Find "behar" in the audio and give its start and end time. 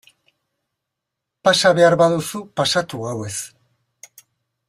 1.81-1.97